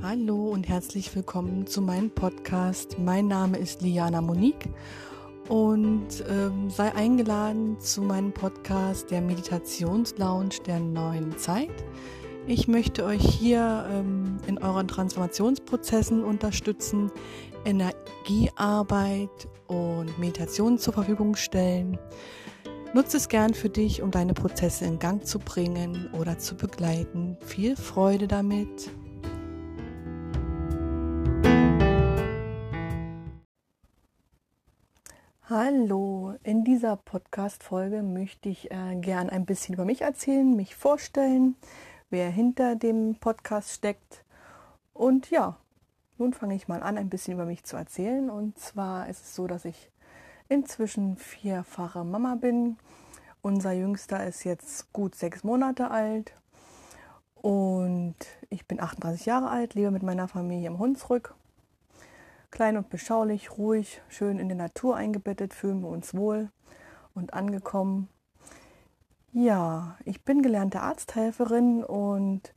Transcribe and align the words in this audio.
Hallo 0.00 0.50
und 0.50 0.68
herzlich 0.68 1.12
willkommen 1.16 1.66
zu 1.66 1.82
meinem 1.82 2.10
Podcast. 2.10 3.00
Mein 3.00 3.26
Name 3.26 3.58
ist 3.58 3.82
Liana 3.82 4.20
Monique 4.20 4.68
und 5.48 6.24
ähm, 6.28 6.70
sei 6.70 6.94
eingeladen 6.94 7.80
zu 7.80 8.02
meinem 8.02 8.30
Podcast 8.30 9.10
der 9.10 9.20
Meditationslounge 9.20 10.60
der 10.64 10.78
neuen 10.78 11.36
Zeit. 11.36 11.84
Ich 12.46 12.68
möchte 12.68 13.04
euch 13.04 13.22
hier 13.22 13.88
ähm, 13.90 14.36
in 14.46 14.58
euren 14.58 14.86
Transformationsprozessen 14.86 16.22
unterstützen, 16.22 17.10
Energiearbeit 17.64 19.48
und 19.66 20.16
Meditation 20.16 20.78
zur 20.78 20.92
Verfügung 20.92 21.34
stellen. 21.34 21.98
Nutze 22.94 23.16
es 23.16 23.28
gern 23.28 23.52
für 23.52 23.68
dich, 23.68 24.00
um 24.00 24.12
deine 24.12 24.32
Prozesse 24.32 24.84
in 24.84 25.00
Gang 25.00 25.26
zu 25.26 25.40
bringen 25.40 26.08
oder 26.12 26.38
zu 26.38 26.54
begleiten. 26.54 27.36
Viel 27.40 27.74
Freude 27.74 28.28
damit. 28.28 28.90
Hallo, 35.50 36.34
in 36.42 36.62
dieser 36.62 36.96
Podcast-Folge 36.96 38.02
möchte 38.02 38.50
ich 38.50 38.70
äh, 38.70 38.96
gern 38.96 39.30
ein 39.30 39.46
bisschen 39.46 39.72
über 39.72 39.86
mich 39.86 40.02
erzählen, 40.02 40.54
mich 40.54 40.76
vorstellen, 40.76 41.56
wer 42.10 42.28
hinter 42.28 42.76
dem 42.76 43.14
Podcast 43.18 43.72
steckt. 43.72 44.26
Und 44.92 45.30
ja, 45.30 45.56
nun 46.18 46.34
fange 46.34 46.54
ich 46.54 46.68
mal 46.68 46.82
an, 46.82 46.98
ein 46.98 47.08
bisschen 47.08 47.32
über 47.32 47.46
mich 47.46 47.64
zu 47.64 47.78
erzählen. 47.78 48.28
Und 48.28 48.58
zwar 48.58 49.08
ist 49.08 49.24
es 49.24 49.34
so, 49.34 49.46
dass 49.46 49.64
ich 49.64 49.90
inzwischen 50.50 51.16
vierfache 51.16 52.04
Mama 52.04 52.34
bin. 52.34 52.76
Unser 53.40 53.72
Jüngster 53.72 54.26
ist 54.26 54.44
jetzt 54.44 54.92
gut 54.92 55.14
sechs 55.14 55.44
Monate 55.44 55.90
alt. 55.90 56.34
Und 57.36 58.16
ich 58.50 58.66
bin 58.66 58.82
38 58.82 59.24
Jahre 59.24 59.48
alt, 59.48 59.72
lebe 59.72 59.92
mit 59.92 60.02
meiner 60.02 60.28
Familie 60.28 60.66
im 60.66 60.78
Hunsrück 60.78 61.34
Klein 62.58 62.76
und 62.76 62.90
beschaulich, 62.90 63.56
ruhig, 63.56 64.02
schön 64.08 64.40
in 64.40 64.48
der 64.48 64.56
Natur 64.56 64.96
eingebettet, 64.96 65.54
fühlen 65.54 65.80
wir 65.80 65.90
uns 65.90 66.12
wohl 66.12 66.50
und 67.14 67.32
angekommen. 67.32 68.08
Ja, 69.30 69.96
ich 70.04 70.24
bin 70.24 70.42
gelernte 70.42 70.80
Arzthelferin 70.80 71.84
und 71.84 72.52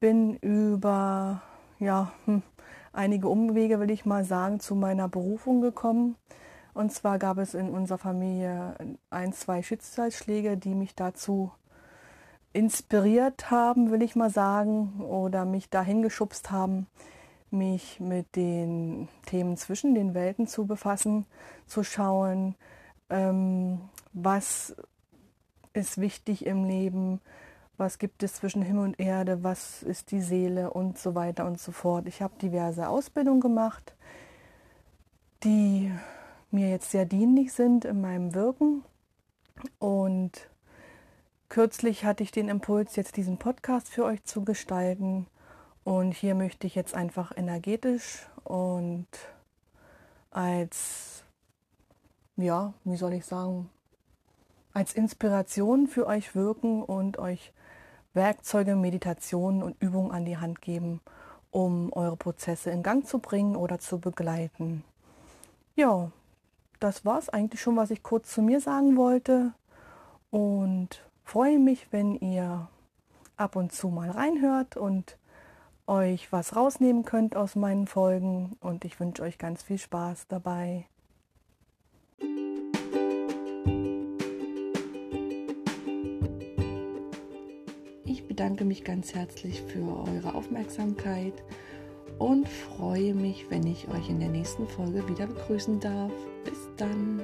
bin 0.00 0.36
über 0.36 1.40
ja, 1.78 2.12
hm, 2.26 2.42
einige 2.92 3.28
Umwege, 3.28 3.80
will 3.80 3.90
ich 3.90 4.04
mal 4.04 4.22
sagen, 4.22 4.60
zu 4.60 4.74
meiner 4.74 5.08
Berufung 5.08 5.62
gekommen. 5.62 6.16
Und 6.74 6.92
zwar 6.92 7.18
gab 7.18 7.38
es 7.38 7.54
in 7.54 7.70
unserer 7.70 7.96
Familie 7.96 8.74
ein, 9.08 9.32
zwei 9.32 9.62
Schicksalsschläge, 9.62 10.58
die 10.58 10.74
mich 10.74 10.94
dazu 10.94 11.52
inspiriert 12.52 13.50
haben, 13.50 13.92
will 13.92 14.02
ich 14.02 14.14
mal 14.14 14.28
sagen, 14.28 15.00
oder 15.00 15.46
mich 15.46 15.70
dahin 15.70 16.02
geschubst 16.02 16.50
haben, 16.50 16.86
mich 17.52 18.00
mit 18.00 18.36
den 18.36 19.08
Themen 19.26 19.56
zwischen 19.56 19.94
den 19.94 20.14
Welten 20.14 20.46
zu 20.46 20.66
befassen, 20.66 21.26
zu 21.66 21.82
schauen, 21.82 22.54
ähm, 23.10 23.80
was 24.12 24.76
ist 25.72 26.00
wichtig 26.00 26.46
im 26.46 26.64
Leben, 26.64 27.20
was 27.76 27.98
gibt 27.98 28.22
es 28.22 28.34
zwischen 28.34 28.62
Himmel 28.62 28.84
und 28.84 29.00
Erde, 29.00 29.44
was 29.44 29.82
ist 29.82 30.10
die 30.10 30.20
Seele 30.20 30.70
und 30.70 30.98
so 30.98 31.14
weiter 31.14 31.46
und 31.46 31.60
so 31.60 31.72
fort. 31.72 32.06
Ich 32.06 32.20
habe 32.20 32.34
diverse 32.42 32.88
Ausbildungen 32.88 33.40
gemacht, 33.40 33.94
die 35.44 35.92
mir 36.50 36.70
jetzt 36.70 36.90
sehr 36.90 37.04
dienlich 37.04 37.52
sind 37.52 37.84
in 37.84 38.00
meinem 38.00 38.34
Wirken. 38.34 38.84
Und 39.78 40.50
kürzlich 41.48 42.04
hatte 42.04 42.22
ich 42.22 42.32
den 42.32 42.48
Impuls, 42.48 42.96
jetzt 42.96 43.16
diesen 43.16 43.38
Podcast 43.38 43.88
für 43.88 44.04
euch 44.04 44.24
zu 44.24 44.44
gestalten 44.44 45.26
und 45.88 46.12
hier 46.12 46.34
möchte 46.34 46.66
ich 46.66 46.74
jetzt 46.74 46.92
einfach 46.92 47.34
energetisch 47.34 48.26
und 48.44 49.06
als, 50.30 51.24
ja, 52.36 52.74
wie 52.84 52.98
soll 52.98 53.14
ich 53.14 53.24
sagen, 53.24 53.70
als 54.74 54.92
Inspiration 54.92 55.86
für 55.86 56.06
euch 56.06 56.34
wirken 56.34 56.82
und 56.82 57.18
euch 57.18 57.54
Werkzeuge, 58.12 58.76
Meditationen 58.76 59.62
und 59.62 59.80
Übungen 59.80 60.10
an 60.10 60.26
die 60.26 60.36
Hand 60.36 60.60
geben, 60.60 61.00
um 61.50 61.90
eure 61.94 62.18
Prozesse 62.18 62.68
in 62.68 62.82
Gang 62.82 63.06
zu 63.06 63.18
bringen 63.18 63.56
oder 63.56 63.78
zu 63.78 63.98
begleiten. 63.98 64.84
Ja, 65.74 66.10
das 66.80 67.06
war 67.06 67.18
es 67.18 67.30
eigentlich 67.30 67.62
schon, 67.62 67.76
was 67.76 67.90
ich 67.90 68.02
kurz 68.02 68.34
zu 68.34 68.42
mir 68.42 68.60
sagen 68.60 68.98
wollte 68.98 69.54
und 70.28 71.02
freue 71.24 71.58
mich, 71.58 71.90
wenn 71.92 72.14
ihr 72.16 72.68
ab 73.38 73.56
und 73.56 73.72
zu 73.72 73.88
mal 73.88 74.10
reinhört 74.10 74.76
und 74.76 75.16
euch 75.88 76.30
was 76.32 76.54
rausnehmen 76.54 77.04
könnt 77.04 77.34
aus 77.34 77.56
meinen 77.56 77.86
Folgen 77.86 78.56
und 78.60 78.84
ich 78.84 79.00
wünsche 79.00 79.22
euch 79.22 79.38
ganz 79.38 79.62
viel 79.62 79.78
Spaß 79.78 80.26
dabei. 80.28 80.86
Ich 88.04 88.26
bedanke 88.26 88.64
mich 88.64 88.84
ganz 88.84 89.14
herzlich 89.14 89.62
für 89.62 90.06
eure 90.06 90.34
Aufmerksamkeit 90.34 91.34
und 92.18 92.48
freue 92.48 93.14
mich, 93.14 93.46
wenn 93.50 93.66
ich 93.66 93.88
euch 93.88 94.10
in 94.10 94.20
der 94.20 94.28
nächsten 94.28 94.66
Folge 94.68 95.08
wieder 95.08 95.26
begrüßen 95.26 95.80
darf. 95.80 96.12
Bis 96.44 96.68
dann. 96.76 97.22